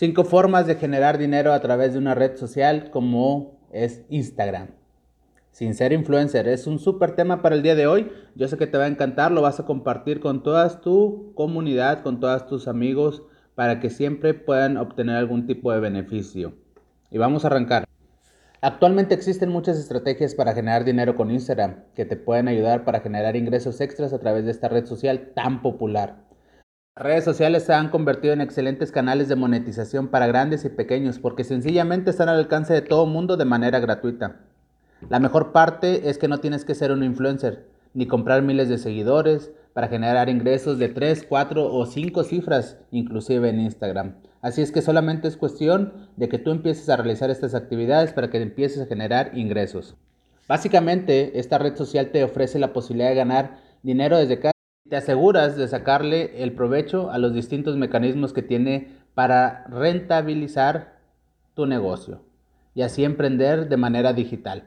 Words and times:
Cinco 0.00 0.22
formas 0.22 0.68
de 0.68 0.76
generar 0.76 1.18
dinero 1.18 1.52
a 1.52 1.58
través 1.58 1.92
de 1.92 1.98
una 1.98 2.14
red 2.14 2.36
social 2.36 2.92
como 2.92 3.58
es 3.72 4.04
Instagram. 4.08 4.68
Sin 5.50 5.74
ser 5.74 5.92
influencer, 5.92 6.46
es 6.46 6.68
un 6.68 6.78
súper 6.78 7.16
tema 7.16 7.42
para 7.42 7.56
el 7.56 7.64
día 7.64 7.74
de 7.74 7.88
hoy. 7.88 8.08
Yo 8.36 8.46
sé 8.46 8.56
que 8.56 8.68
te 8.68 8.78
va 8.78 8.84
a 8.84 8.86
encantar, 8.86 9.32
lo 9.32 9.42
vas 9.42 9.58
a 9.58 9.64
compartir 9.64 10.20
con 10.20 10.44
toda 10.44 10.80
tu 10.80 11.32
comunidad, 11.34 12.04
con 12.04 12.20
todos 12.20 12.46
tus 12.46 12.68
amigos, 12.68 13.24
para 13.56 13.80
que 13.80 13.90
siempre 13.90 14.34
puedan 14.34 14.76
obtener 14.76 15.16
algún 15.16 15.48
tipo 15.48 15.72
de 15.72 15.80
beneficio. 15.80 16.52
Y 17.10 17.18
vamos 17.18 17.42
a 17.44 17.48
arrancar. 17.48 17.84
Actualmente 18.60 19.16
existen 19.16 19.48
muchas 19.48 19.80
estrategias 19.80 20.36
para 20.36 20.54
generar 20.54 20.84
dinero 20.84 21.16
con 21.16 21.32
Instagram 21.32 21.82
que 21.96 22.04
te 22.04 22.14
pueden 22.14 22.46
ayudar 22.46 22.84
para 22.84 23.00
generar 23.00 23.34
ingresos 23.34 23.80
extras 23.80 24.12
a 24.12 24.20
través 24.20 24.44
de 24.44 24.52
esta 24.52 24.68
red 24.68 24.86
social 24.86 25.32
tan 25.34 25.60
popular. 25.60 26.27
Redes 26.98 27.22
sociales 27.22 27.62
se 27.62 27.72
han 27.72 27.90
convertido 27.90 28.34
en 28.34 28.40
excelentes 28.40 28.90
canales 28.90 29.28
de 29.28 29.36
monetización 29.36 30.08
para 30.08 30.26
grandes 30.26 30.64
y 30.64 30.68
pequeños 30.68 31.20
porque 31.20 31.44
sencillamente 31.44 32.10
están 32.10 32.28
al 32.28 32.38
alcance 32.38 32.74
de 32.74 32.82
todo 32.82 33.06
mundo 33.06 33.36
de 33.36 33.44
manera 33.44 33.78
gratuita. 33.78 34.40
La 35.08 35.20
mejor 35.20 35.52
parte 35.52 36.10
es 36.10 36.18
que 36.18 36.26
no 36.26 36.38
tienes 36.38 36.64
que 36.64 36.74
ser 36.74 36.90
un 36.90 37.04
influencer 37.04 37.68
ni 37.94 38.08
comprar 38.08 38.42
miles 38.42 38.68
de 38.68 38.78
seguidores 38.78 39.52
para 39.74 39.86
generar 39.86 40.28
ingresos 40.28 40.80
de 40.80 40.88
3, 40.88 41.24
4 41.28 41.72
o 41.72 41.86
5 41.86 42.24
cifras, 42.24 42.78
inclusive 42.90 43.48
en 43.48 43.60
Instagram. 43.60 44.16
Así 44.42 44.60
es 44.60 44.72
que 44.72 44.82
solamente 44.82 45.28
es 45.28 45.36
cuestión 45.36 46.08
de 46.16 46.28
que 46.28 46.38
tú 46.38 46.50
empieces 46.50 46.88
a 46.88 46.96
realizar 46.96 47.30
estas 47.30 47.54
actividades 47.54 48.12
para 48.12 48.28
que 48.28 48.42
empieces 48.42 48.82
a 48.82 48.86
generar 48.86 49.38
ingresos. 49.38 49.94
Básicamente, 50.48 51.38
esta 51.38 51.58
red 51.58 51.76
social 51.76 52.10
te 52.10 52.24
ofrece 52.24 52.58
la 52.58 52.72
posibilidad 52.72 53.10
de 53.10 53.14
ganar 53.14 53.58
dinero 53.84 54.18
desde 54.18 54.40
casa 54.40 54.57
te 54.88 54.96
aseguras 54.96 55.56
de 55.56 55.68
sacarle 55.68 56.42
el 56.42 56.52
provecho 56.52 57.10
a 57.10 57.18
los 57.18 57.34
distintos 57.34 57.76
mecanismos 57.76 58.32
que 58.32 58.42
tiene 58.42 58.96
para 59.14 59.64
rentabilizar 59.68 60.96
tu 61.54 61.66
negocio 61.66 62.22
y 62.74 62.82
así 62.82 63.04
emprender 63.04 63.68
de 63.68 63.76
manera 63.76 64.12
digital. 64.12 64.64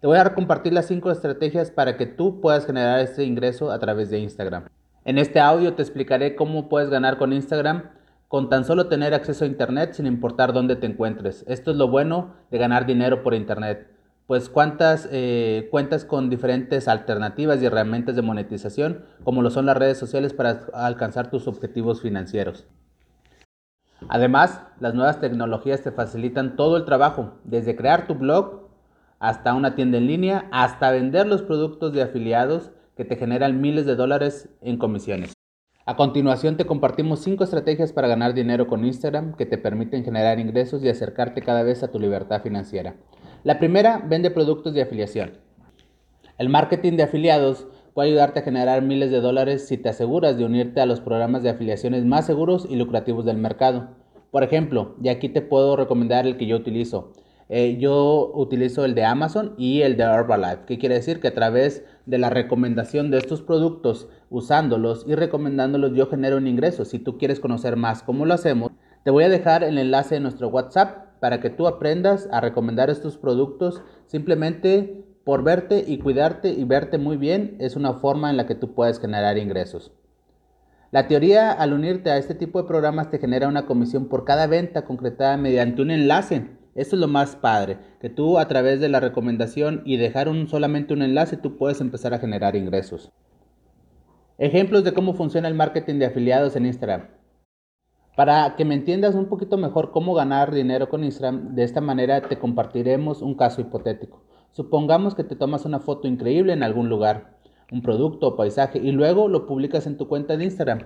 Te 0.00 0.06
voy 0.06 0.18
a 0.18 0.34
compartir 0.34 0.72
las 0.72 0.86
cinco 0.86 1.10
estrategias 1.10 1.70
para 1.70 1.96
que 1.96 2.06
tú 2.06 2.40
puedas 2.40 2.66
generar 2.66 3.00
este 3.00 3.24
ingreso 3.24 3.70
a 3.70 3.78
través 3.78 4.10
de 4.10 4.18
Instagram. 4.18 4.64
En 5.04 5.18
este 5.18 5.40
audio 5.40 5.74
te 5.74 5.82
explicaré 5.82 6.34
cómo 6.34 6.68
puedes 6.68 6.90
ganar 6.90 7.16
con 7.16 7.32
Instagram 7.32 7.90
con 8.28 8.48
tan 8.48 8.64
solo 8.64 8.86
tener 8.86 9.12
acceso 9.12 9.44
a 9.44 9.48
Internet 9.48 9.94
sin 9.94 10.06
importar 10.06 10.52
dónde 10.52 10.76
te 10.76 10.86
encuentres. 10.86 11.44
Esto 11.48 11.70
es 11.70 11.76
lo 11.76 11.88
bueno 11.88 12.34
de 12.50 12.58
ganar 12.58 12.86
dinero 12.86 13.22
por 13.22 13.34
Internet 13.34 13.88
pues 14.30 14.48
cuántas 14.48 15.08
eh, 15.10 15.66
cuentas 15.72 16.04
con 16.04 16.30
diferentes 16.30 16.86
alternativas 16.86 17.60
y 17.60 17.66
herramientas 17.66 18.14
de 18.14 18.22
monetización, 18.22 19.04
como 19.24 19.42
lo 19.42 19.50
son 19.50 19.66
las 19.66 19.76
redes 19.76 19.98
sociales 19.98 20.34
para 20.34 20.68
alcanzar 20.72 21.32
tus 21.32 21.48
objetivos 21.48 22.00
financieros. 22.00 22.64
Además, 24.08 24.62
las 24.78 24.94
nuevas 24.94 25.18
tecnologías 25.18 25.82
te 25.82 25.90
facilitan 25.90 26.54
todo 26.54 26.76
el 26.76 26.84
trabajo, 26.84 27.40
desde 27.42 27.74
crear 27.74 28.06
tu 28.06 28.14
blog 28.14 28.68
hasta 29.18 29.52
una 29.52 29.74
tienda 29.74 29.98
en 29.98 30.06
línea, 30.06 30.46
hasta 30.52 30.92
vender 30.92 31.26
los 31.26 31.42
productos 31.42 31.92
de 31.92 32.02
afiliados 32.02 32.70
que 32.96 33.04
te 33.04 33.16
generan 33.16 33.60
miles 33.60 33.84
de 33.84 33.96
dólares 33.96 34.48
en 34.60 34.78
comisiones. 34.78 35.32
A 35.86 35.96
continuación 35.96 36.56
te 36.56 36.66
compartimos 36.66 37.18
5 37.18 37.42
estrategias 37.42 37.92
para 37.92 38.06
ganar 38.06 38.32
dinero 38.34 38.68
con 38.68 38.84
Instagram 38.84 39.34
que 39.34 39.46
te 39.46 39.58
permiten 39.58 40.04
generar 40.04 40.38
ingresos 40.38 40.84
y 40.84 40.88
acercarte 40.88 41.42
cada 41.42 41.64
vez 41.64 41.82
a 41.82 41.90
tu 41.90 41.98
libertad 41.98 42.42
financiera. 42.42 42.94
La 43.42 43.58
primera, 43.58 44.04
vende 44.06 44.30
productos 44.30 44.74
de 44.74 44.82
afiliación. 44.82 45.38
El 46.36 46.50
marketing 46.50 46.98
de 46.98 47.04
afiliados 47.04 47.66
puede 47.94 48.10
ayudarte 48.10 48.40
a 48.40 48.42
generar 48.42 48.82
miles 48.82 49.10
de 49.10 49.22
dólares 49.22 49.66
si 49.66 49.78
te 49.78 49.88
aseguras 49.88 50.36
de 50.36 50.44
unirte 50.44 50.82
a 50.82 50.86
los 50.86 51.00
programas 51.00 51.42
de 51.42 51.48
afiliaciones 51.48 52.04
más 52.04 52.26
seguros 52.26 52.66
y 52.68 52.76
lucrativos 52.76 53.24
del 53.24 53.38
mercado. 53.38 53.96
Por 54.30 54.42
ejemplo, 54.42 54.94
y 55.02 55.08
aquí 55.08 55.30
te 55.30 55.40
puedo 55.40 55.74
recomendar 55.74 56.26
el 56.26 56.36
que 56.36 56.46
yo 56.46 56.56
utilizo. 56.56 57.12
Eh, 57.48 57.78
yo 57.80 58.30
utilizo 58.34 58.84
el 58.84 58.94
de 58.94 59.04
Amazon 59.04 59.54
y 59.56 59.80
el 59.80 59.96
de 59.96 60.04
Herbalife. 60.04 60.66
¿Qué 60.66 60.78
quiere 60.78 60.96
decir? 60.96 61.18
Que 61.18 61.28
a 61.28 61.34
través 61.34 61.82
de 62.04 62.18
la 62.18 62.28
recomendación 62.28 63.10
de 63.10 63.16
estos 63.16 63.40
productos, 63.40 64.08
usándolos 64.28 65.06
y 65.08 65.14
recomendándolos, 65.14 65.94
yo 65.94 66.08
genero 66.08 66.36
un 66.36 66.46
ingreso. 66.46 66.84
Si 66.84 66.98
tú 66.98 67.16
quieres 67.16 67.40
conocer 67.40 67.76
más 67.76 68.02
cómo 68.02 68.26
lo 68.26 68.34
hacemos, 68.34 68.70
te 69.02 69.10
voy 69.10 69.24
a 69.24 69.30
dejar 69.30 69.64
el 69.64 69.78
enlace 69.78 70.16
de 70.16 70.20
nuestro 70.20 70.48
WhatsApp 70.48 71.09
para 71.20 71.40
que 71.40 71.50
tú 71.50 71.66
aprendas 71.68 72.28
a 72.32 72.40
recomendar 72.40 72.90
estos 72.90 73.16
productos 73.16 73.82
simplemente 74.06 75.04
por 75.24 75.44
verte 75.44 75.84
y 75.86 75.98
cuidarte 75.98 76.50
y 76.50 76.64
verte 76.64 76.98
muy 76.98 77.16
bien 77.16 77.56
es 77.60 77.76
una 77.76 77.92
forma 77.92 78.30
en 78.30 78.36
la 78.36 78.46
que 78.46 78.54
tú 78.54 78.74
puedes 78.74 78.98
generar 78.98 79.38
ingresos. 79.38 79.92
La 80.90 81.06
teoría 81.06 81.52
al 81.52 81.72
unirte 81.72 82.10
a 82.10 82.16
este 82.16 82.34
tipo 82.34 82.60
de 82.60 82.66
programas 82.66 83.10
te 83.10 83.18
genera 83.18 83.46
una 83.46 83.66
comisión 83.66 84.08
por 84.08 84.24
cada 84.24 84.48
venta 84.48 84.84
concretada 84.84 85.36
mediante 85.36 85.82
un 85.82 85.92
enlace. 85.92 86.48
Esto 86.74 86.96
es 86.96 87.00
lo 87.00 87.06
más 87.06 87.36
padre, 87.36 87.78
que 88.00 88.08
tú 88.08 88.38
a 88.38 88.48
través 88.48 88.80
de 88.80 88.88
la 88.88 88.98
recomendación 88.98 89.82
y 89.84 89.98
dejar 89.98 90.28
un, 90.28 90.48
solamente 90.48 90.94
un 90.94 91.02
enlace 91.02 91.36
tú 91.36 91.56
puedes 91.56 91.80
empezar 91.80 92.14
a 92.14 92.18
generar 92.18 92.56
ingresos. 92.56 93.12
Ejemplos 94.38 94.82
de 94.82 94.92
cómo 94.92 95.14
funciona 95.14 95.48
el 95.48 95.54
marketing 95.54 95.98
de 95.98 96.06
afiliados 96.06 96.56
en 96.56 96.66
Instagram. 96.66 97.19
Para 98.20 98.54
que 98.54 98.66
me 98.66 98.74
entiendas 98.74 99.14
un 99.14 99.30
poquito 99.30 99.56
mejor 99.56 99.92
cómo 99.92 100.12
ganar 100.12 100.52
dinero 100.52 100.90
con 100.90 101.04
Instagram, 101.04 101.54
de 101.54 101.62
esta 101.62 101.80
manera 101.80 102.20
te 102.20 102.38
compartiremos 102.38 103.22
un 103.22 103.34
caso 103.34 103.62
hipotético. 103.62 104.20
Supongamos 104.52 105.14
que 105.14 105.24
te 105.24 105.36
tomas 105.36 105.64
una 105.64 105.80
foto 105.80 106.06
increíble 106.06 106.52
en 106.52 106.62
algún 106.62 106.90
lugar, 106.90 107.38
un 107.72 107.80
producto 107.80 108.26
o 108.28 108.36
paisaje, 108.36 108.78
y 108.78 108.92
luego 108.92 109.28
lo 109.28 109.46
publicas 109.46 109.86
en 109.86 109.96
tu 109.96 110.06
cuenta 110.06 110.36
de 110.36 110.44
Instagram. 110.44 110.80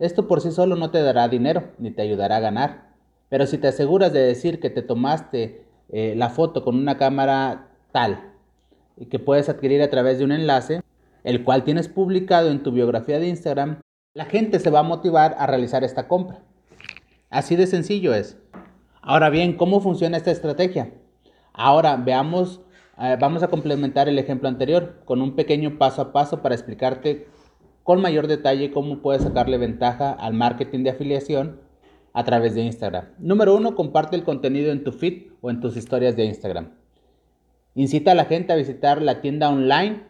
Esto 0.00 0.26
por 0.26 0.40
sí 0.40 0.50
solo 0.50 0.74
no 0.74 0.90
te 0.90 1.00
dará 1.00 1.28
dinero, 1.28 1.68
ni 1.78 1.92
te 1.92 2.02
ayudará 2.02 2.38
a 2.38 2.40
ganar. 2.40 2.88
Pero 3.28 3.46
si 3.46 3.58
te 3.58 3.68
aseguras 3.68 4.12
de 4.12 4.22
decir 4.22 4.58
que 4.58 4.68
te 4.68 4.82
tomaste 4.82 5.64
eh, 5.88 6.14
la 6.16 6.30
foto 6.30 6.64
con 6.64 6.74
una 6.74 6.98
cámara 6.98 7.68
tal 7.92 8.32
y 8.96 9.06
que 9.06 9.20
puedes 9.20 9.48
adquirir 9.48 9.82
a 9.82 9.90
través 9.90 10.18
de 10.18 10.24
un 10.24 10.32
enlace, 10.32 10.82
el 11.22 11.44
cual 11.44 11.62
tienes 11.62 11.86
publicado 11.86 12.50
en 12.50 12.64
tu 12.64 12.72
biografía 12.72 13.20
de 13.20 13.28
Instagram, 13.28 13.78
la 14.14 14.24
gente 14.24 14.58
se 14.58 14.70
va 14.70 14.80
a 14.80 14.82
motivar 14.82 15.36
a 15.38 15.46
realizar 15.46 15.84
esta 15.84 16.08
compra. 16.08 16.42
Así 17.32 17.56
de 17.56 17.66
sencillo 17.66 18.12
es. 18.12 18.36
Ahora 19.00 19.30
bien, 19.30 19.54
¿cómo 19.56 19.80
funciona 19.80 20.18
esta 20.18 20.30
estrategia? 20.30 20.92
Ahora 21.54 21.96
veamos, 21.96 22.60
eh, 23.00 23.16
vamos 23.18 23.42
a 23.42 23.48
complementar 23.48 24.06
el 24.06 24.18
ejemplo 24.18 24.50
anterior 24.50 25.00
con 25.06 25.22
un 25.22 25.34
pequeño 25.34 25.78
paso 25.78 26.02
a 26.02 26.12
paso 26.12 26.42
para 26.42 26.54
explicarte 26.54 27.26
con 27.84 28.02
mayor 28.02 28.26
detalle 28.26 28.70
cómo 28.70 28.98
puedes 29.00 29.22
sacarle 29.22 29.56
ventaja 29.56 30.12
al 30.12 30.34
marketing 30.34 30.84
de 30.84 30.90
afiliación 30.90 31.58
a 32.12 32.22
través 32.22 32.54
de 32.54 32.64
Instagram. 32.64 33.06
Número 33.18 33.56
uno, 33.56 33.74
comparte 33.74 34.14
el 34.14 34.24
contenido 34.24 34.70
en 34.70 34.84
tu 34.84 34.92
feed 34.92 35.32
o 35.40 35.48
en 35.48 35.60
tus 35.60 35.78
historias 35.78 36.14
de 36.16 36.26
Instagram. 36.26 36.72
Incita 37.74 38.12
a 38.12 38.14
la 38.14 38.26
gente 38.26 38.52
a 38.52 38.56
visitar 38.56 39.00
la 39.00 39.22
tienda 39.22 39.48
online 39.48 40.02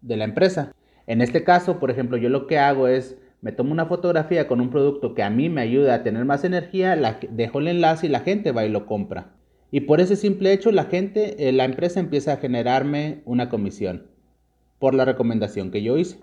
de 0.00 0.16
la 0.16 0.24
empresa. 0.24 0.72
En 1.06 1.20
este 1.20 1.44
caso, 1.44 1.78
por 1.78 1.90
ejemplo, 1.90 2.16
yo 2.16 2.30
lo 2.30 2.46
que 2.46 2.58
hago 2.58 2.88
es 2.88 3.18
me 3.40 3.52
tomo 3.52 3.72
una 3.72 3.86
fotografía 3.86 4.48
con 4.48 4.60
un 4.60 4.70
producto 4.70 5.14
que 5.14 5.22
a 5.22 5.30
mí 5.30 5.48
me 5.48 5.60
ayuda 5.60 5.94
a 5.94 6.02
tener 6.02 6.24
más 6.24 6.44
energía, 6.44 6.96
la, 6.96 7.18
dejo 7.30 7.58
el 7.58 7.68
enlace 7.68 8.06
y 8.06 8.10
la 8.10 8.20
gente 8.20 8.52
va 8.52 8.64
y 8.64 8.70
lo 8.70 8.86
compra. 8.86 9.34
Y 9.70 9.80
por 9.80 10.00
ese 10.00 10.16
simple 10.16 10.52
hecho 10.52 10.72
la 10.72 10.84
gente, 10.84 11.48
eh, 11.48 11.52
la 11.52 11.64
empresa 11.64 12.00
empieza 12.00 12.32
a 12.32 12.36
generarme 12.38 13.22
una 13.24 13.48
comisión 13.48 14.06
por 14.78 14.94
la 14.94 15.04
recomendación 15.04 15.70
que 15.70 15.82
yo 15.82 15.98
hice. 15.98 16.20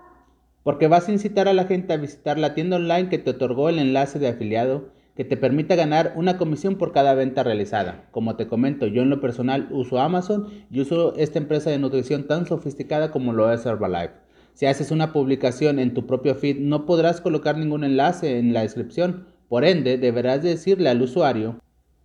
Porque 0.62 0.88
vas 0.88 1.08
a 1.08 1.12
incitar 1.12 1.46
a 1.46 1.52
la 1.52 1.64
gente 1.64 1.92
a 1.92 1.98
visitar 1.98 2.38
la 2.38 2.54
tienda 2.54 2.76
online 2.76 3.08
que 3.08 3.18
te 3.18 3.30
otorgó 3.30 3.68
el 3.68 3.78
enlace 3.78 4.18
de 4.18 4.28
afiliado 4.28 4.92
que 5.16 5.24
te 5.24 5.36
permita 5.36 5.76
ganar 5.76 6.12
una 6.16 6.38
comisión 6.38 6.76
por 6.76 6.92
cada 6.92 7.14
venta 7.14 7.44
realizada. 7.44 8.08
Como 8.10 8.34
te 8.36 8.48
comento, 8.48 8.86
yo 8.86 9.02
en 9.02 9.10
lo 9.10 9.20
personal 9.20 9.68
uso 9.70 10.00
Amazon 10.00 10.48
y 10.70 10.80
uso 10.80 11.14
esta 11.16 11.38
empresa 11.38 11.70
de 11.70 11.78
nutrición 11.78 12.26
tan 12.26 12.46
sofisticada 12.46 13.12
como 13.12 13.32
lo 13.32 13.52
es 13.52 13.64
Herbalife. 13.64 14.23
Si 14.54 14.66
haces 14.66 14.92
una 14.92 15.12
publicación 15.12 15.80
en 15.80 15.94
tu 15.94 16.06
propio 16.06 16.36
feed, 16.36 16.60
no 16.60 16.86
podrás 16.86 17.20
colocar 17.20 17.58
ningún 17.58 17.82
enlace 17.82 18.38
en 18.38 18.52
la 18.52 18.62
descripción. 18.62 19.26
Por 19.48 19.64
ende, 19.64 19.98
deberás 19.98 20.44
decirle 20.44 20.88
al 20.88 21.02
usuario 21.02 21.60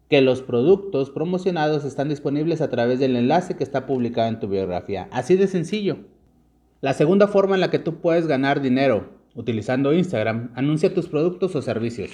que 0.09 0.21
los 0.21 0.41
productos 0.41 1.11
promocionados 1.11 1.85
están 1.85 2.09
disponibles 2.09 2.61
a 2.61 2.69
través 2.71 2.99
del 2.99 3.15
enlace 3.15 3.55
que 3.55 3.63
está 3.63 3.85
publicado 3.85 4.29
en 4.29 4.39
tu 4.39 4.47
biografía. 4.47 5.07
Así 5.11 5.35
de 5.35 5.45
sencillo. 5.45 5.99
La 6.81 6.93
segunda 6.93 7.27
forma 7.27 7.53
en 7.53 7.61
la 7.61 7.69
que 7.69 7.77
tú 7.77 8.01
puedes 8.01 8.25
ganar 8.25 8.61
dinero 8.61 9.11
utilizando 9.35 9.93
Instagram, 9.93 10.51
anuncia 10.55 10.91
tus 10.91 11.07
productos 11.07 11.55
o 11.55 11.61
servicios. 11.61 12.09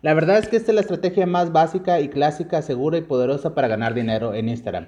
La 0.00 0.14
verdad 0.14 0.38
es 0.38 0.48
que 0.48 0.56
esta 0.56 0.72
es 0.72 0.74
la 0.74 0.80
estrategia 0.80 1.26
más 1.26 1.52
básica 1.52 2.00
y 2.00 2.08
clásica, 2.08 2.62
segura 2.62 2.96
y 2.96 3.02
poderosa 3.02 3.54
para 3.54 3.68
ganar 3.68 3.92
dinero 3.92 4.32
en 4.32 4.48
Instagram 4.48 4.86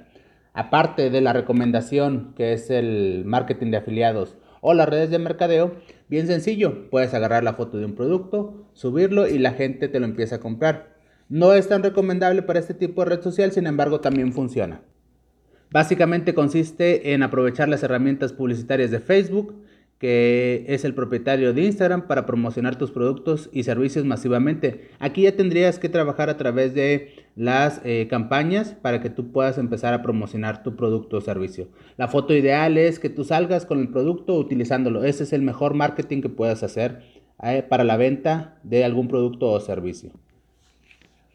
aparte 0.55 1.11
de 1.11 1.21
la 1.21 1.33
recomendación 1.33 2.33
que 2.37 2.53
es 2.53 2.71
el 2.71 3.25
marketing 3.25 3.71
de 3.71 3.79
afiliados 3.79 4.37
o 4.61 4.75
las 4.75 4.89
redes 4.89 5.11
de 5.11 5.19
mercadeo, 5.19 5.75
bien 6.09 6.27
sencillo, 6.27 6.89
puedes 6.91 7.13
agarrar 7.15 7.43
la 7.43 7.55
foto 7.55 7.79
de 7.79 7.85
un 7.85 7.95
producto, 7.95 8.69
subirlo 8.73 9.27
y 9.27 9.39
la 9.39 9.53
gente 9.53 9.89
te 9.89 9.99
lo 9.99 10.07
empieza 10.07 10.37
a 10.37 10.41
comprar. 10.41 10.97
No 11.29 11.53
es 11.53 11.69
tan 11.69 11.83
recomendable 11.83 12.43
para 12.43 12.61
este 12.61 12.75
tipo 12.75 13.03
de 13.03 13.11
red 13.11 13.23
social, 13.23 13.53
sin 13.53 13.67
embargo 13.67 14.01
también 14.01 14.33
funciona. 14.33 14.83
Básicamente 15.71 16.35
consiste 16.35 17.15
en 17.15 17.23
aprovechar 17.23 17.69
las 17.69 17.83
herramientas 17.83 18.33
publicitarias 18.33 18.91
de 18.91 19.01
Facebook 19.01 19.65
que 20.03 20.65
es 20.67 20.85
el 20.85 20.95
propietario 20.95 21.55
de 21.55 21.63
Instagram 21.63 22.09
para 22.09 22.27
promocionar 22.27 22.75
tus 22.75 22.91
productos 22.91 23.49
y 23.53 23.63
servicios 23.63 24.05
masivamente. 24.05 24.89
Aquí 24.99 25.23
ya 25.23 25.37
tendrías 25.37 25.79
que 25.79 25.89
trabajar 25.89 26.29
a 26.29 26.37
través 26.37 26.75
de 26.75 27.15
las 27.37 27.81
eh, 27.85 28.09
campañas 28.11 28.75
para 28.83 29.01
que 29.01 29.11
tú 29.11 29.31
puedas 29.31 29.59
empezar 29.59 29.95
a 29.95 30.03
promocionar 30.03 30.65
tu 30.65 30.75
producto 30.75 31.19
o 31.19 31.21
servicio. 31.21 31.69
La 31.99 32.09
foto 32.09 32.35
ideal 32.35 32.79
es 32.79 32.99
que 32.99 33.11
tú 33.11 33.23
salgas 33.23 33.65
con 33.65 33.79
el 33.79 33.91
producto 33.91 34.35
utilizándolo. 34.35 35.05
Ese 35.05 35.23
es 35.23 35.33
el 35.33 35.43
mejor 35.43 35.75
marketing 35.75 36.21
que 36.21 36.29
puedas 36.29 36.65
hacer 36.65 37.03
eh, 37.41 37.63
para 37.63 37.85
la 37.85 37.97
venta 37.97 38.59
de 38.65 38.85
algún 38.85 39.07
producto 39.07 39.53
o 39.53 39.61
servicio. 39.61 40.11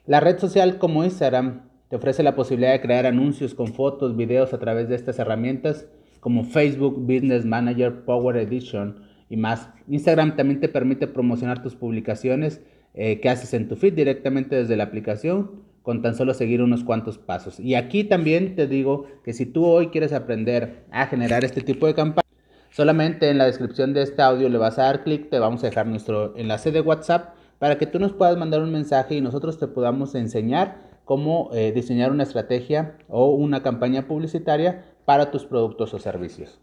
La 0.06 0.20
red 0.20 0.40
social 0.40 0.78
como 0.78 1.06
Instagram 1.06 1.70
te 1.88 1.96
ofrece 1.96 2.22
la 2.22 2.36
posibilidad 2.36 2.74
de 2.74 2.82
crear 2.82 3.06
anuncios 3.06 3.54
con 3.54 3.68
fotos, 3.68 4.18
videos 4.18 4.54
a 4.54 4.60
través 4.60 4.90
de 4.90 4.96
estas 4.96 5.20
herramientas 5.20 5.88
como 6.28 6.44
Facebook 6.44 6.98
Business 7.00 7.46
Manager, 7.46 8.04
Power 8.04 8.36
Edition 8.36 9.00
y 9.30 9.38
más. 9.38 9.70
Instagram 9.88 10.36
también 10.36 10.60
te 10.60 10.68
permite 10.68 11.08
promocionar 11.08 11.64
tus 11.64 11.78
publicaciones 11.78 12.60
eh, 12.96 13.22
que 13.22 13.30
haces 13.30 13.54
en 13.54 13.70
tu 13.70 13.78
feed 13.78 13.94
directamente 13.94 14.58
desde 14.58 14.76
la 14.76 14.84
aplicación 14.84 15.62
con 15.84 16.02
tan 16.02 16.16
solo 16.16 16.34
seguir 16.34 16.62
unos 16.62 16.84
cuantos 16.84 17.18
pasos. 17.18 17.62
Y 17.62 17.76
aquí 17.76 18.04
también 18.04 18.58
te 18.58 18.68
digo 18.68 19.06
que 19.24 19.32
si 19.32 19.46
tú 19.46 19.68
hoy 19.68 19.88
quieres 19.88 20.12
aprender 20.12 20.84
a 20.92 21.08
generar 21.08 21.46
este 21.46 21.62
tipo 21.62 21.88
de 21.88 21.94
campaña, 21.94 22.28
solamente 22.72 23.30
en 23.30 23.38
la 23.38 23.46
descripción 23.46 23.94
de 23.94 24.02
este 24.02 24.22
audio 24.22 24.50
le 24.50 24.58
vas 24.58 24.78
a 24.80 24.84
dar 24.84 25.06
clic, 25.06 25.30
te 25.30 25.40
vamos 25.40 25.64
a 25.64 25.68
dejar 25.68 25.88
nuestro 25.88 26.36
enlace 26.36 26.74
de 26.74 26.82
WhatsApp 26.82 27.36
para 27.58 27.78
que 27.78 27.86
tú 27.86 28.00
nos 28.00 28.12
puedas 28.12 28.36
mandar 28.36 28.62
un 28.62 28.74
mensaje 28.74 29.16
y 29.16 29.22
nosotros 29.22 29.58
te 29.60 29.68
podamos 29.68 30.14
enseñar 30.14 31.00
cómo 31.06 31.52
eh, 31.54 31.72
diseñar 31.72 32.12
una 32.12 32.24
estrategia 32.24 32.98
o 33.08 33.30
una 33.30 33.64
campaña 33.64 34.10
publicitaria 34.10 34.84
para 35.08 35.32
tus 35.32 35.46
productos 35.46 35.94
o 35.94 36.00
servicios. 36.00 36.60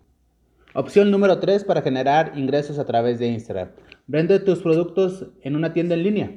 Opción 0.75 1.11
número 1.11 1.39
3 1.39 1.65
para 1.65 1.81
generar 1.81 2.33
ingresos 2.37 2.79
a 2.79 2.85
través 2.85 3.19
de 3.19 3.29
Instagram. 3.29 3.71
Vende 4.07 4.39
tus 4.39 4.59
productos 4.59 5.29
en 5.41 5.57
una 5.57 5.73
tienda 5.73 5.95
en 5.95 6.03
línea. 6.03 6.31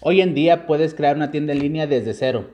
Hoy 0.00 0.20
en 0.20 0.32
día 0.32 0.64
puedes 0.68 0.94
crear 0.94 1.16
una 1.16 1.32
tienda 1.32 1.54
en 1.54 1.58
línea 1.58 1.88
desde 1.88 2.14
cero 2.14 2.50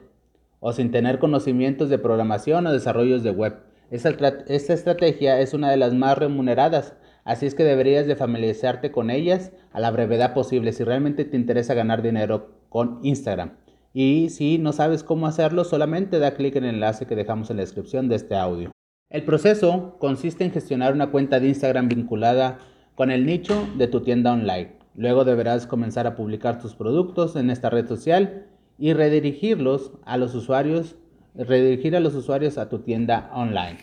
o 0.59 0.73
sin 0.73 0.89
tener 0.89 1.19
conocimientos 1.19 1.91
de 1.91 1.99
programación 1.99 2.65
o 2.65 2.73
desarrollos 2.73 3.21
de 3.21 3.29
web. 3.29 3.53
Esta, 3.91 4.09
estrategia 4.47 5.39
es 5.39 5.53
una 5.53 5.69
de 5.69 5.77
las 5.77 5.93
más 5.93 6.17
remuneradas, 6.17 6.95
así 7.25 7.45
es 7.45 7.53
que 7.53 7.63
deberías 7.63 8.07
de 8.07 8.15
familiarizarte 8.15 8.91
con 8.91 9.11
ellas 9.11 9.51
a 9.73 9.79
la 9.79 9.91
brevedad 9.91 10.33
posible 10.33 10.73
si 10.73 10.83
realmente 10.83 11.23
te 11.23 11.37
interesa 11.37 11.75
ganar 11.75 12.01
dinero 12.01 12.49
con 12.69 12.97
Instagram. 13.03 13.57
Y 13.93 14.29
si 14.29 14.57
no 14.57 14.73
sabes 14.73 15.03
cómo 15.03 15.27
hacerlo, 15.27 15.63
solamente 15.63 16.17
da 16.17 16.33
clic 16.33 16.55
en 16.55 16.63
el 16.63 16.75
enlace 16.75 17.05
que 17.05 17.15
dejamos 17.15 17.51
en 17.51 17.57
la 17.57 17.63
descripción 17.63 18.09
de 18.09 18.15
este 18.15 18.35
audio. 18.35 18.71
El 19.11 19.23
proceso 19.23 19.95
consiste 19.99 20.43
en 20.43 20.51
gestionar 20.51 20.93
una 20.93 21.11
cuenta 21.11 21.39
de 21.39 21.47
Instagram 21.47 21.87
vinculada 21.87 22.57
con 22.95 23.11
el 23.11 23.27
nicho 23.27 23.67
de 23.77 23.87
tu 23.87 24.01
tienda 24.01 24.33
online. 24.33 24.71
Luego 24.95 25.25
deberás 25.25 25.67
comenzar 25.67 26.07
a 26.07 26.15
publicar 26.15 26.59
tus 26.59 26.73
productos 26.73 27.35
en 27.35 27.51
esta 27.51 27.69
red 27.69 27.87
social 27.87 28.47
y 28.79 28.93
redirigirlos 28.93 29.91
a 30.05 30.17
los 30.17 30.33
usuarios, 30.33 30.95
redirigir 31.35 31.95
a 31.95 31.99
los 31.99 32.15
usuarios 32.15 32.57
a 32.57 32.69
tu 32.69 32.79
tienda 32.79 33.29
online. 33.33 33.77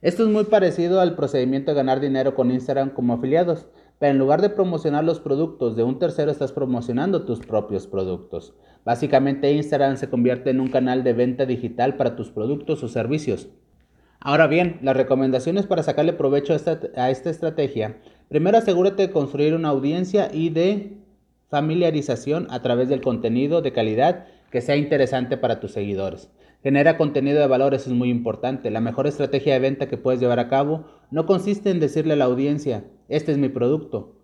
Esto 0.00 0.22
es 0.22 0.28
muy 0.30 0.44
parecido 0.44 1.00
al 1.00 1.14
procedimiento 1.14 1.70
de 1.70 1.76
ganar 1.76 2.00
dinero 2.00 2.34
con 2.34 2.50
Instagram 2.50 2.90
como 2.90 3.14
afiliados, 3.14 3.66
pero 3.98 4.12
en 4.12 4.18
lugar 4.18 4.42
de 4.42 4.50
promocionar 4.50 5.04
los 5.04 5.20
productos 5.20 5.76
de 5.76 5.82
un 5.82 5.98
tercero 5.98 6.30
estás 6.30 6.52
promocionando 6.52 7.24
tus 7.24 7.40
propios 7.40 7.86
productos. 7.86 8.54
Básicamente 8.84 9.52
Instagram 9.52 9.96
se 9.96 10.10
convierte 10.10 10.50
en 10.50 10.60
un 10.60 10.68
canal 10.68 11.04
de 11.04 11.12
venta 11.12 11.46
digital 11.46 11.96
para 11.96 12.16
tus 12.16 12.30
productos 12.30 12.82
o 12.82 12.88
servicios. 12.88 13.48
Ahora 14.20 14.46
bien, 14.46 14.78
las 14.82 14.96
recomendaciones 14.96 15.66
para 15.66 15.82
sacarle 15.82 16.12
provecho 16.12 16.52
a 16.52 16.56
esta, 16.56 16.80
a 16.96 17.10
esta 17.10 17.30
estrategia. 17.30 17.98
Primero 18.28 18.58
asegúrate 18.58 19.06
de 19.06 19.12
construir 19.12 19.54
una 19.54 19.68
audiencia 19.68 20.30
y 20.32 20.50
de 20.50 20.98
familiarización 21.50 22.46
a 22.50 22.62
través 22.62 22.88
del 22.88 23.00
contenido 23.00 23.62
de 23.62 23.72
calidad 23.72 24.26
que 24.50 24.60
sea 24.60 24.76
interesante 24.76 25.36
para 25.36 25.60
tus 25.60 25.72
seguidores. 25.72 26.30
Genera 26.64 26.96
contenido 26.96 27.40
de 27.40 27.46
valor, 27.46 27.74
eso 27.74 27.90
es 27.90 27.94
muy 27.94 28.08
importante. 28.08 28.70
La 28.70 28.80
mejor 28.80 29.06
estrategia 29.06 29.52
de 29.52 29.60
venta 29.60 29.86
que 29.86 29.98
puedes 29.98 30.18
llevar 30.18 30.38
a 30.38 30.48
cabo 30.48 30.86
no 31.10 31.26
consiste 31.26 31.70
en 31.70 31.78
decirle 31.78 32.14
a 32.14 32.16
la 32.16 32.24
audiencia, 32.24 32.84
este 33.10 33.32
es 33.32 33.38
mi 33.38 33.50
producto, 33.50 34.14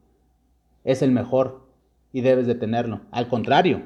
es 0.82 1.02
el 1.02 1.12
mejor 1.12 1.68
y 2.14 2.22
debes 2.22 2.46
de 2.46 2.54
tenerlo. 2.54 3.02
Al 3.10 3.28
contrario, 3.28 3.82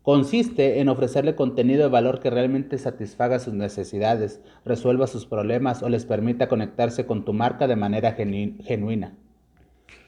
consiste 0.00 0.80
en 0.80 0.88
ofrecerle 0.88 1.34
contenido 1.34 1.82
de 1.82 1.90
valor 1.90 2.20
que 2.20 2.30
realmente 2.30 2.78
satisfaga 2.78 3.40
sus 3.40 3.52
necesidades, 3.52 4.40
resuelva 4.64 5.06
sus 5.06 5.26
problemas 5.26 5.82
o 5.82 5.90
les 5.90 6.06
permita 6.06 6.48
conectarse 6.48 7.04
con 7.04 7.26
tu 7.26 7.34
marca 7.34 7.68
de 7.68 7.76
manera 7.76 8.12
genuina. 8.12 9.18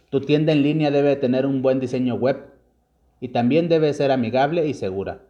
Tu 0.08 0.22
tienda 0.22 0.54
en 0.54 0.62
línea 0.62 0.90
debe 0.90 1.16
tener 1.16 1.44
un 1.44 1.60
buen 1.60 1.80
diseño 1.80 2.14
web 2.14 2.46
y 3.20 3.28
también 3.28 3.68
debe 3.68 3.92
ser 3.92 4.10
amigable 4.10 4.66
y 4.66 4.72
segura. 4.72 5.27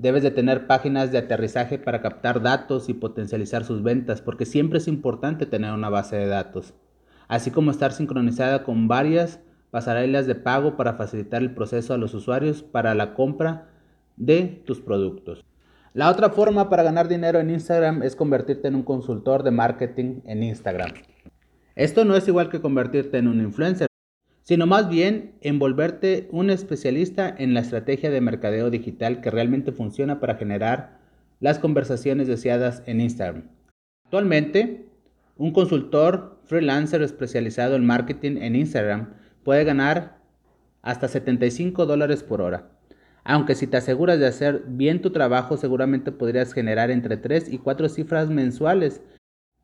Debes 0.00 0.22
de 0.22 0.30
tener 0.30 0.66
páginas 0.66 1.12
de 1.12 1.18
aterrizaje 1.18 1.78
para 1.78 2.00
captar 2.00 2.40
datos 2.40 2.88
y 2.88 2.94
potencializar 2.94 3.64
sus 3.64 3.82
ventas, 3.82 4.22
porque 4.22 4.46
siempre 4.46 4.78
es 4.78 4.88
importante 4.88 5.44
tener 5.44 5.74
una 5.74 5.90
base 5.90 6.16
de 6.16 6.26
datos, 6.26 6.72
así 7.28 7.50
como 7.50 7.70
estar 7.70 7.92
sincronizada 7.92 8.64
con 8.64 8.88
varias 8.88 9.40
pasarelas 9.70 10.26
de 10.26 10.36
pago 10.36 10.78
para 10.78 10.94
facilitar 10.94 11.42
el 11.42 11.52
proceso 11.52 11.92
a 11.92 11.98
los 11.98 12.14
usuarios 12.14 12.62
para 12.62 12.94
la 12.94 13.12
compra 13.12 13.68
de 14.16 14.62
tus 14.64 14.80
productos. 14.80 15.44
La 15.92 16.08
otra 16.08 16.30
forma 16.30 16.70
para 16.70 16.82
ganar 16.82 17.06
dinero 17.06 17.38
en 17.38 17.50
Instagram 17.50 18.02
es 18.02 18.16
convertirte 18.16 18.68
en 18.68 18.76
un 18.76 18.84
consultor 18.84 19.42
de 19.42 19.50
marketing 19.50 20.22
en 20.24 20.42
Instagram. 20.42 20.92
Esto 21.74 22.06
no 22.06 22.16
es 22.16 22.26
igual 22.26 22.48
que 22.48 22.62
convertirte 22.62 23.18
en 23.18 23.28
un 23.28 23.42
influencer, 23.42 23.89
sino 24.50 24.66
más 24.66 24.88
bien 24.88 25.36
envolverte 25.42 26.26
un 26.32 26.50
especialista 26.50 27.32
en 27.38 27.54
la 27.54 27.60
estrategia 27.60 28.10
de 28.10 28.20
mercadeo 28.20 28.68
digital 28.68 29.20
que 29.20 29.30
realmente 29.30 29.70
funciona 29.70 30.18
para 30.18 30.34
generar 30.34 30.98
las 31.38 31.60
conversaciones 31.60 32.26
deseadas 32.26 32.82
en 32.86 33.00
Instagram. 33.00 33.44
Actualmente, 34.06 34.86
un 35.36 35.52
consultor 35.52 36.40
freelancer 36.46 37.00
especializado 37.02 37.76
en 37.76 37.86
marketing 37.86 38.38
en 38.38 38.56
Instagram 38.56 39.14
puede 39.44 39.62
ganar 39.62 40.18
hasta 40.82 41.06
75 41.06 41.86
dólares 41.86 42.24
por 42.24 42.42
hora. 42.42 42.72
Aunque 43.22 43.54
si 43.54 43.68
te 43.68 43.76
aseguras 43.76 44.18
de 44.18 44.26
hacer 44.26 44.64
bien 44.66 45.00
tu 45.00 45.10
trabajo, 45.10 45.58
seguramente 45.58 46.10
podrías 46.10 46.52
generar 46.52 46.90
entre 46.90 47.16
3 47.16 47.52
y 47.52 47.58
4 47.58 47.88
cifras 47.88 48.30
mensuales 48.30 49.00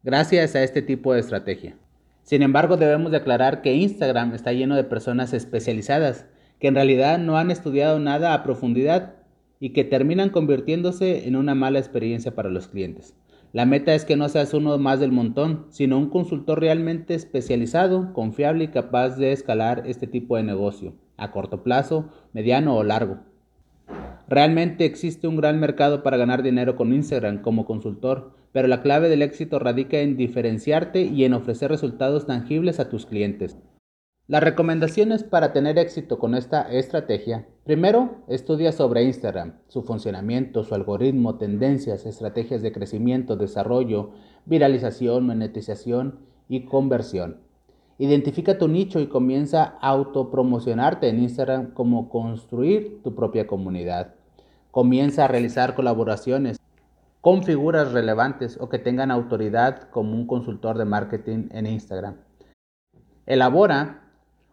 gracias 0.04 0.54
a 0.54 0.62
este 0.62 0.80
tipo 0.80 1.12
de 1.12 1.18
estrategia. 1.18 1.76
Sin 2.26 2.42
embargo, 2.42 2.76
debemos 2.76 3.12
declarar 3.12 3.62
que 3.62 3.76
Instagram 3.76 4.34
está 4.34 4.52
lleno 4.52 4.74
de 4.74 4.82
personas 4.82 5.32
especializadas 5.32 6.26
que 6.58 6.66
en 6.66 6.74
realidad 6.74 7.20
no 7.20 7.38
han 7.38 7.52
estudiado 7.52 8.00
nada 8.00 8.34
a 8.34 8.42
profundidad 8.42 9.14
y 9.60 9.70
que 9.70 9.84
terminan 9.84 10.30
convirtiéndose 10.30 11.28
en 11.28 11.36
una 11.36 11.54
mala 11.54 11.78
experiencia 11.78 12.34
para 12.34 12.50
los 12.50 12.66
clientes. 12.66 13.14
La 13.52 13.64
meta 13.64 13.94
es 13.94 14.04
que 14.04 14.16
no 14.16 14.28
seas 14.28 14.54
uno 14.54 14.76
más 14.76 14.98
del 14.98 15.12
montón, 15.12 15.66
sino 15.70 15.98
un 15.98 16.10
consultor 16.10 16.58
realmente 16.58 17.14
especializado, 17.14 18.12
confiable 18.12 18.64
y 18.64 18.68
capaz 18.68 19.10
de 19.10 19.30
escalar 19.30 19.84
este 19.86 20.08
tipo 20.08 20.36
de 20.36 20.42
negocio, 20.42 20.94
a 21.16 21.30
corto 21.30 21.62
plazo, 21.62 22.08
mediano 22.32 22.74
o 22.74 22.82
largo. 22.82 23.18
Realmente 24.28 24.84
existe 24.84 25.28
un 25.28 25.36
gran 25.36 25.60
mercado 25.60 26.02
para 26.02 26.16
ganar 26.16 26.42
dinero 26.42 26.74
con 26.74 26.92
Instagram 26.92 27.40
como 27.40 27.66
consultor, 27.66 28.32
pero 28.56 28.68
la 28.68 28.80
clave 28.80 29.10
del 29.10 29.20
éxito 29.20 29.58
radica 29.58 29.98
en 29.98 30.16
diferenciarte 30.16 31.02
y 31.02 31.26
en 31.26 31.34
ofrecer 31.34 31.70
resultados 31.70 32.24
tangibles 32.24 32.80
a 32.80 32.88
tus 32.88 33.04
clientes. 33.04 33.58
Las 34.28 34.42
recomendaciones 34.42 35.24
para 35.24 35.52
tener 35.52 35.76
éxito 35.76 36.18
con 36.18 36.34
esta 36.34 36.62
estrategia. 36.72 37.46
Primero, 37.64 38.24
estudia 38.28 38.72
sobre 38.72 39.02
Instagram, 39.02 39.56
su 39.68 39.82
funcionamiento, 39.82 40.64
su 40.64 40.74
algoritmo, 40.74 41.36
tendencias, 41.36 42.06
estrategias 42.06 42.62
de 42.62 42.72
crecimiento, 42.72 43.36
desarrollo, 43.36 44.12
viralización, 44.46 45.26
monetización 45.26 46.20
y 46.48 46.64
conversión. 46.64 47.42
Identifica 47.98 48.56
tu 48.56 48.68
nicho 48.68 49.00
y 49.00 49.08
comienza 49.08 49.76
a 49.82 49.88
autopromocionarte 49.90 51.10
en 51.10 51.22
Instagram 51.22 51.74
como 51.74 52.08
construir 52.08 53.02
tu 53.02 53.14
propia 53.14 53.46
comunidad. 53.46 54.14
Comienza 54.70 55.26
a 55.26 55.28
realizar 55.28 55.74
colaboraciones 55.74 56.56
con 57.26 57.42
figuras 57.42 57.90
relevantes 57.90 58.56
o 58.60 58.68
que 58.68 58.78
tengan 58.78 59.10
autoridad 59.10 59.90
como 59.90 60.14
un 60.14 60.28
consultor 60.28 60.78
de 60.78 60.84
marketing 60.84 61.48
en 61.50 61.66
Instagram. 61.66 62.18
Elabora 63.26 64.04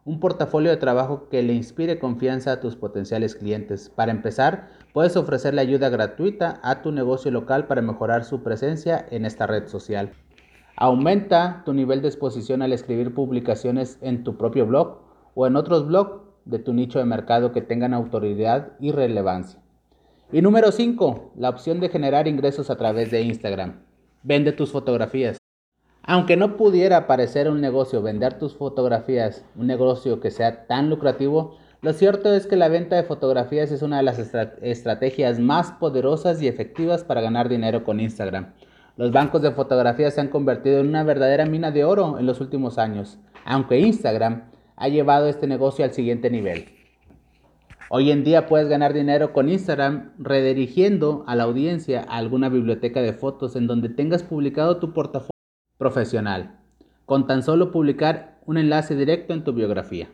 un 0.05 0.19
portafolio 0.19 0.71
de 0.71 0.77
trabajo 0.77 1.29
que 1.29 1.43
le 1.43 1.53
inspire 1.53 1.99
confianza 1.99 2.51
a 2.51 2.59
tus 2.61 2.75
potenciales 2.75 3.35
clientes. 3.35 3.91
Para 3.91 4.11
empezar, 4.11 4.69
puedes 4.91 5.15
ofrecerle 5.15 5.61
ayuda 5.61 5.89
gratuita 5.89 6.59
a 6.63 6.81
tu 6.81 6.91
negocio 6.91 7.29
local 7.29 7.67
para 7.67 7.83
mejorar 7.83 8.23
su 8.23 8.41
presencia 8.41 9.05
en 9.11 9.25
esta 9.25 9.45
red 9.45 9.67
social. 9.67 10.11
Aumenta 10.75 11.61
tu 11.65 11.75
nivel 11.75 12.01
de 12.01 12.07
exposición 12.07 12.63
al 12.63 12.73
escribir 12.73 13.13
publicaciones 13.13 13.99
en 14.01 14.23
tu 14.23 14.35
propio 14.35 14.65
blog 14.65 14.97
o 15.35 15.45
en 15.45 15.57
otros 15.57 15.85
blogs 15.85 16.23
de 16.45 16.57
tu 16.57 16.73
nicho 16.73 16.97
de 16.97 17.05
mercado 17.05 17.51
que 17.51 17.61
tengan 17.61 17.93
autoridad 17.93 18.71
y 18.79 18.91
relevancia. 18.91 19.62
Y 20.33 20.41
número 20.41 20.71
5, 20.71 21.33
la 21.37 21.49
opción 21.49 21.79
de 21.79 21.89
generar 21.89 22.27
ingresos 22.27 22.71
a 22.71 22.75
través 22.75 23.11
de 23.11 23.21
Instagram. 23.21 23.83
Vende 24.23 24.51
tus 24.51 24.71
fotografías. 24.71 25.37
Aunque 26.01 26.37
no 26.37 26.57
pudiera 26.57 27.05
parecer 27.05 27.47
un 27.47 27.61
negocio 27.61 28.01
vender 28.01 28.39
tus 28.39 28.55
fotografías, 28.55 29.45
un 29.55 29.67
negocio 29.67 30.19
que 30.19 30.31
sea 30.31 30.65
tan 30.65 30.89
lucrativo, 30.89 31.55
lo 31.83 31.93
cierto 31.93 32.33
es 32.33 32.47
que 32.47 32.55
la 32.55 32.67
venta 32.67 32.95
de 32.95 33.03
fotografías 33.03 33.71
es 33.71 33.83
una 33.83 33.97
de 33.97 34.03
las 34.03 34.17
estrategias 34.63 35.37
más 35.37 35.73
poderosas 35.73 36.41
y 36.41 36.47
efectivas 36.47 37.03
para 37.03 37.21
ganar 37.21 37.47
dinero 37.47 37.83
con 37.83 37.99
Instagram. 37.99 38.53
Los 38.97 39.11
bancos 39.11 39.43
de 39.43 39.51
fotografías 39.51 40.15
se 40.15 40.21
han 40.21 40.29
convertido 40.29 40.79
en 40.79 40.87
una 40.87 41.03
verdadera 41.03 41.45
mina 41.45 41.69
de 41.69 41.83
oro 41.83 42.17
en 42.17 42.25
los 42.25 42.41
últimos 42.41 42.79
años, 42.79 43.19
aunque 43.45 43.77
Instagram 43.77 44.45
ha 44.77 44.87
llevado 44.87 45.27
este 45.27 45.45
negocio 45.45 45.85
al 45.85 45.93
siguiente 45.93 46.31
nivel. 46.31 46.82
Hoy 47.95 48.09
en 48.09 48.23
día 48.23 48.47
puedes 48.47 48.69
ganar 48.69 48.91
dinero 48.91 49.33
con 49.33 49.49
Instagram 49.49 50.13
redirigiendo 50.17 51.23
a 51.27 51.35
la 51.35 51.43
audiencia 51.43 52.01
a 52.01 52.17
alguna 52.17 52.49
biblioteca 52.49 53.03
de 53.03 53.13
fotos 53.13 53.55
en 53.55 53.67
donde 53.67 53.87
tengas 53.87 54.23
publicado 54.23 54.77
tu 54.77 54.93
portafolio 54.93 55.29
profesional, 55.77 56.59
con 57.05 57.27
tan 57.27 57.43
solo 57.43 57.69
publicar 57.69 58.39
un 58.47 58.57
enlace 58.57 58.95
directo 58.95 59.35
en 59.35 59.43
tu 59.43 59.53
biografía. 59.53 60.09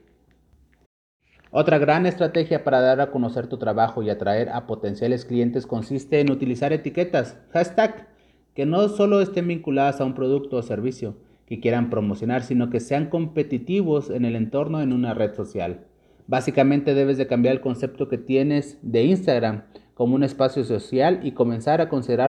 Otra 1.52 1.78
gran 1.78 2.06
estrategia 2.06 2.66
para 2.66 2.82
dar 2.82 3.00
a 3.00 3.12
conocer 3.12 3.48
tu 3.48 3.58
trabajo 3.58 4.04
y 4.04 4.10
atraer 4.10 4.50
a 4.50 4.68
potenciales 4.68 5.24
clientes 5.24 5.66
consiste 5.66 6.20
en 6.20 6.32
utilizar 6.32 6.74
etiquetas, 6.74 7.38
hashtag, 7.54 8.10
que 8.56 8.66
no 8.66 8.90
solo 8.90 9.22
estén 9.22 9.48
vinculadas 9.48 10.02
a 10.02 10.06
un 10.06 10.16
producto 10.16 10.58
o 10.58 10.64
servicio 10.64 11.16
que 11.46 11.62
quieran 11.62 11.90
promocionar, 11.90 12.44
sino 12.44 12.70
que 12.70 12.82
sean 12.82 13.10
competitivos 13.10 14.10
en 14.10 14.26
el 14.26 14.36
entorno 14.36 14.82
en 14.82 14.92
una 14.92 15.14
red 15.14 15.34
social. 15.34 15.86
Básicamente 16.30 16.94
debes 16.94 17.18
de 17.18 17.26
cambiar 17.26 17.56
el 17.56 17.60
concepto 17.60 18.08
que 18.08 18.20
tienes 18.20 18.78
de 18.84 19.02
Instagram 19.02 19.64
como 19.96 20.14
un 20.14 20.22
espacio 20.22 20.64
social 20.64 21.22
y 21.24 21.32
comenzar 21.32 21.82
a 21.82 21.90
considerar 21.90 22.28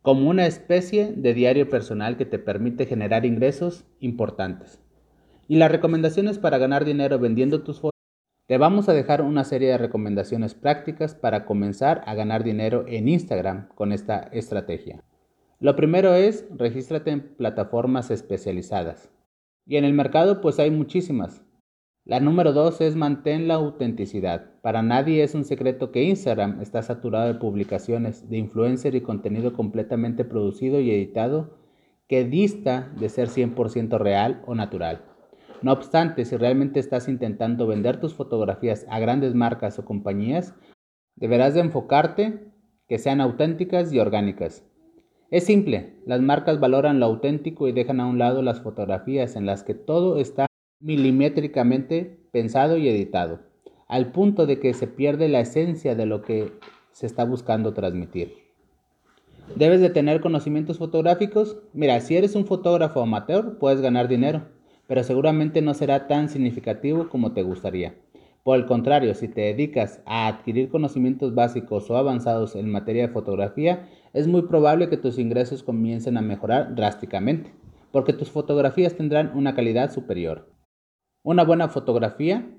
como 0.00 0.30
una 0.30 0.46
especie 0.46 1.12
de 1.14 1.34
diario 1.34 1.68
personal 1.68 2.16
que 2.16 2.24
te 2.24 2.38
permite 2.38 2.86
generar 2.86 3.26
ingresos 3.26 3.84
importantes. 4.00 4.80
Y 5.48 5.56
las 5.56 5.70
recomendaciones 5.70 6.38
para 6.38 6.56
ganar 6.56 6.86
dinero 6.86 7.18
vendiendo 7.18 7.62
tus 7.62 7.78
fotos. 7.78 8.00
Te 8.46 8.56
vamos 8.56 8.88
a 8.88 8.94
dejar 8.94 9.20
una 9.20 9.44
serie 9.44 9.68
de 9.68 9.76
recomendaciones 9.76 10.54
prácticas 10.54 11.14
para 11.14 11.44
comenzar 11.44 12.00
a 12.06 12.14
ganar 12.14 12.44
dinero 12.44 12.86
en 12.88 13.06
Instagram 13.06 13.68
con 13.74 13.92
esta 13.92 14.30
estrategia. 14.32 15.04
Lo 15.60 15.76
primero 15.76 16.14
es 16.14 16.46
regístrate 16.56 17.10
en 17.10 17.36
plataformas 17.36 18.10
especializadas. 18.10 19.10
Y 19.66 19.76
en 19.76 19.84
el 19.84 19.92
mercado 19.92 20.40
pues 20.40 20.58
hay 20.58 20.70
muchísimas. 20.70 21.44
La 22.04 22.18
número 22.18 22.52
dos 22.52 22.80
es 22.80 22.96
mantén 22.96 23.46
la 23.46 23.54
autenticidad. 23.54 24.60
Para 24.60 24.82
nadie 24.82 25.22
es 25.22 25.36
un 25.36 25.44
secreto 25.44 25.92
que 25.92 26.02
Instagram 26.02 26.60
está 26.60 26.82
saturado 26.82 27.28
de 27.32 27.38
publicaciones 27.38 28.28
de 28.28 28.38
influencer 28.38 28.96
y 28.96 29.02
contenido 29.02 29.52
completamente 29.52 30.24
producido 30.24 30.80
y 30.80 30.90
editado 30.90 31.58
que 32.08 32.24
dista 32.24 32.92
de 32.98 33.08
ser 33.08 33.28
100% 33.28 33.98
real 34.00 34.42
o 34.46 34.56
natural. 34.56 35.04
No 35.62 35.72
obstante, 35.72 36.24
si 36.24 36.36
realmente 36.36 36.80
estás 36.80 37.08
intentando 37.08 37.68
vender 37.68 38.00
tus 38.00 38.14
fotografías 38.14 38.84
a 38.90 38.98
grandes 38.98 39.36
marcas 39.36 39.78
o 39.78 39.84
compañías, 39.84 40.56
deberás 41.14 41.54
de 41.54 41.60
enfocarte 41.60 42.52
que 42.88 42.98
sean 42.98 43.20
auténticas 43.20 43.92
y 43.92 44.00
orgánicas. 44.00 44.64
Es 45.30 45.44
simple, 45.44 46.00
las 46.04 46.20
marcas 46.20 46.58
valoran 46.58 46.98
lo 46.98 47.06
auténtico 47.06 47.68
y 47.68 47.72
dejan 47.72 48.00
a 48.00 48.06
un 48.06 48.18
lado 48.18 48.42
las 48.42 48.60
fotografías 48.60 49.36
en 49.36 49.46
las 49.46 49.62
que 49.62 49.74
todo 49.74 50.18
está 50.18 50.46
milimétricamente 50.82 52.18
pensado 52.32 52.76
y 52.76 52.88
editado, 52.88 53.40
al 53.88 54.10
punto 54.10 54.46
de 54.46 54.58
que 54.58 54.74
se 54.74 54.86
pierde 54.86 55.28
la 55.28 55.40
esencia 55.40 55.94
de 55.94 56.06
lo 56.06 56.22
que 56.22 56.52
se 56.90 57.06
está 57.06 57.24
buscando 57.24 57.72
transmitir. 57.72 58.34
¿Debes 59.56 59.80
de 59.80 59.90
tener 59.90 60.20
conocimientos 60.20 60.78
fotográficos? 60.78 61.58
Mira, 61.72 62.00
si 62.00 62.16
eres 62.16 62.34
un 62.34 62.46
fotógrafo 62.46 63.00
amateur, 63.00 63.58
puedes 63.58 63.80
ganar 63.80 64.08
dinero, 64.08 64.48
pero 64.86 65.04
seguramente 65.04 65.62
no 65.62 65.74
será 65.74 66.06
tan 66.06 66.28
significativo 66.28 67.08
como 67.08 67.32
te 67.32 67.42
gustaría. 67.42 67.94
Por 68.42 68.58
el 68.58 68.66
contrario, 68.66 69.14
si 69.14 69.28
te 69.28 69.42
dedicas 69.42 70.00
a 70.04 70.26
adquirir 70.26 70.68
conocimientos 70.68 71.34
básicos 71.34 71.88
o 71.90 71.96
avanzados 71.96 72.56
en 72.56 72.70
materia 72.70 73.06
de 73.06 73.12
fotografía, 73.12 73.88
es 74.12 74.26
muy 74.26 74.42
probable 74.42 74.88
que 74.88 74.96
tus 74.96 75.18
ingresos 75.18 75.62
comiencen 75.62 76.16
a 76.16 76.22
mejorar 76.22 76.74
drásticamente, 76.74 77.52
porque 77.92 78.12
tus 78.12 78.30
fotografías 78.30 78.96
tendrán 78.96 79.30
una 79.36 79.54
calidad 79.54 79.92
superior. 79.92 80.48
Una 81.24 81.44
buena 81.44 81.68
fotografía 81.68 82.50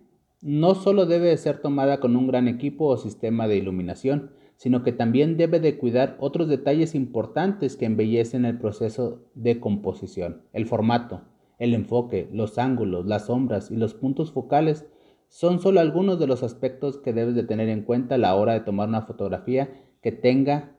no 0.42 0.74
solo 0.76 1.06
debe 1.06 1.36
ser 1.36 1.58
tomada 1.58 2.00
con 2.00 2.16
un 2.16 2.28
gran 2.28 2.48
equipo 2.48 2.86
o 2.86 2.98
sistema 2.98 3.48
de 3.50 3.58
iluminación, 3.58 4.32
sino 4.56 4.84
que 4.84 4.94
también 4.94 5.36
debe 5.36 5.60
de 5.60 5.78
cuidar 5.78 6.16
otros 6.20 6.48
detalles 6.48 6.96
importantes 6.96 7.76
que 7.76 7.86
embellecen 7.86 8.46
el 8.46 8.58
proceso 8.58 9.20
de 9.36 9.60
composición. 9.60 10.44
El 10.54 10.66
formato, 10.66 11.24
el 11.60 11.74
enfoque, 11.74 12.30
los 12.32 12.58
ángulos, 12.58 13.06
las 13.06 13.26
sombras 13.26 13.70
y 13.70 13.76
los 13.76 13.94
puntos 13.94 14.32
focales 14.32 14.86
son 15.28 15.60
solo 15.60 15.82
algunos 15.82 16.18
de 16.18 16.28
los 16.28 16.42
aspectos 16.42 16.98
que 16.98 17.12
debes 17.12 17.36
de 17.36 17.44
tener 17.44 17.68
en 17.68 17.84
cuenta 17.84 18.16
a 18.16 18.20
la 18.20 18.34
hora 18.36 18.54
de 18.54 18.62
tomar 18.62 18.88
una 18.88 19.02
fotografía 19.02 19.74
que 20.02 20.14
tenga 20.14 20.78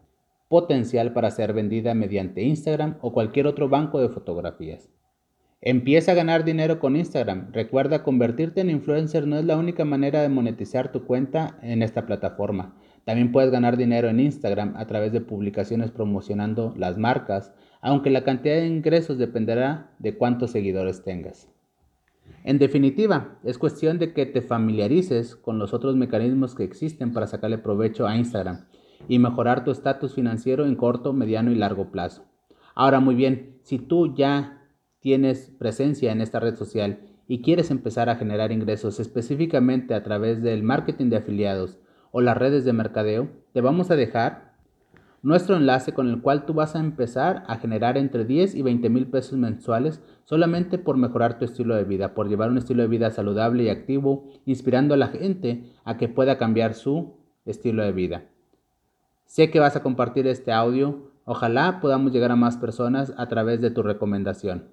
potencial 0.49 1.13
para 1.13 1.31
ser 1.31 1.53
vendida 1.53 1.93
mediante 1.93 2.43
Instagram 2.45 2.97
o 3.03 3.13
cualquier 3.13 3.47
otro 3.47 3.69
banco 3.69 4.01
de 4.01 4.09
fotografías. 4.09 4.89
Empieza 5.67 6.13
a 6.13 6.15
ganar 6.15 6.45
dinero 6.45 6.79
con 6.79 6.95
Instagram. 6.95 7.51
Recuerda, 7.51 8.03
convertirte 8.03 8.61
en 8.61 8.69
influencer 8.69 9.27
no 9.27 9.39
es 9.39 9.47
la 9.47 9.57
única 9.57 9.87
manera 9.87 10.21
de 10.21 10.29
monetizar 10.29 10.93
tu 10.93 11.07
cuenta 11.07 11.57
en 11.63 11.83
esta 11.83 12.05
plataforma. 12.05 12.75
También 13.07 13.33
puedes 13.33 13.51
ganar 13.51 13.79
dinero 13.79 14.09
en 14.09 14.21
Instagram 14.21 14.77
a 14.77 14.87
través 14.87 15.11
de 15.13 15.23
publicaciones 15.23 15.91
promocionando 15.91 16.75
las 16.77 16.99
marcas, 16.99 17.55
aunque 17.81 18.11
la 18.11 18.25
cantidad 18.25 18.57
de 18.57 18.67
ingresos 18.67 19.17
dependerá 19.17 19.91
de 19.99 20.19
cuántos 20.19 20.51
seguidores 20.51 21.03
tengas. 21.03 21.49
En 22.45 22.59
definitiva, 22.59 23.39
es 23.43 23.57
cuestión 23.57 23.99
de 23.99 24.13
que 24.13 24.27
te 24.27 24.43
familiarices 24.43 25.35
con 25.35 25.59
los 25.59 25.73
otros 25.73 25.97
mecanismos 25.97 26.55
que 26.55 26.65
existen 26.65 27.15
para 27.15 27.27
sacarle 27.27 27.57
provecho 27.57 28.07
a 28.07 28.19
Instagram 28.19 28.67
y 29.09 29.19
mejorar 29.19 29.65
tu 29.65 29.71
estatus 29.71 30.15
financiero 30.15 30.67
en 30.67 30.77
corto, 30.77 31.15
mediano 31.15 31.51
y 31.51 31.55
largo 31.55 31.91
plazo. 31.91 32.27
Ahora 32.75 33.01
muy 33.01 33.15
bien, 33.15 33.57
si 33.63 33.79
tú 33.79 34.15
ya 34.15 34.61
tienes 35.05 35.53
presencia 35.59 36.13
en 36.13 36.23
esta 36.23 36.41
red 36.41 36.57
social 36.57 36.99
y 37.29 37.43
quieres 37.43 37.71
empezar 37.71 38.09
a 38.09 38.17
generar 38.17 38.53
ingresos 38.53 38.99
específicamente 39.01 39.93
a 39.93 40.03
través 40.03 40.43
del 40.43 40.63
marketing 40.63 41.11
de 41.11 41.19
afiliados 41.19 41.77
o 42.11 42.23
las 42.23 42.39
redes 42.39 42.65
de 42.65 42.73
mercadeo, 42.73 43.29
te 43.53 43.61
vamos 43.61 43.91
a 43.91 43.97
dejar 43.97 44.55
nuestro 45.21 45.57
enlace 45.57 45.93
con 45.93 46.09
el 46.09 46.23
cual 46.23 46.47
tú 46.47 46.55
vas 46.55 46.75
a 46.75 46.81
empezar 46.81 47.45
a 47.49 47.57
generar 47.57 47.99
entre 47.99 48.25
10 48.25 48.55
y 48.55 48.63
20 48.63 48.89
mil 48.89 49.07
pesos 49.07 49.39
mensuales 49.39 50.01
solamente 50.25 50.79
por 50.79 50.97
mejorar 50.97 51.39
tu 51.39 51.45
estilo 51.45 51.75
de 51.75 51.85
vida, 51.85 52.15
por 52.15 52.31
llevar 52.31 52.49
un 52.49 52.57
estilo 52.57 52.81
de 52.81 52.89
vida 52.89 53.11
saludable 53.11 53.65
y 53.65 53.69
activo, 53.69 54.25
inspirando 54.47 54.95
a 54.95 54.97
la 54.97 55.09
gente 55.09 55.71
a 55.85 55.99
que 55.99 56.09
pueda 56.09 56.39
cambiar 56.39 56.73
su 56.73 57.13
estilo 57.45 57.83
de 57.83 57.93
vida. 57.93 58.23
Sé 59.27 59.51
que 59.51 59.61
vas 59.61 59.77
a 59.77 59.83
compartir 59.83 60.27
este 60.27 60.51
audio, 60.51 61.11
ojalá 61.27 61.81
podamos 61.83 62.11
llegar 62.11 62.31
a 62.31 62.37
más 62.37 62.57
personas 62.57 63.13
a 63.19 63.29
través 63.29 63.61
de 63.61 63.71
tu 63.71 63.83
recomendación. 63.83 64.73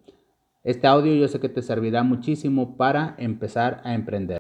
Este 0.63 0.86
audio 0.86 1.15
yo 1.15 1.27
sé 1.27 1.39
que 1.39 1.50
te 1.50 1.63
servirá 1.63 2.03
muchísimo 2.03 2.77
para 2.77 3.15
empezar 3.18 3.82
a 3.84 3.96
emprender. 3.96 4.39